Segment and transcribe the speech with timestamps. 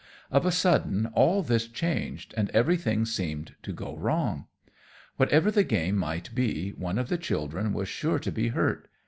[0.31, 4.47] Of a sudden all this changed, and every thing seemed to go wrong.
[5.17, 8.87] Whatever the game might be, one of the children was sure to be hurt.